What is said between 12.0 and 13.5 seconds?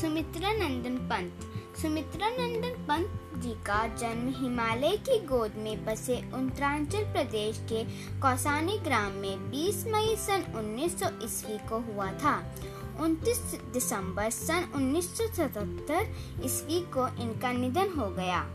था। 29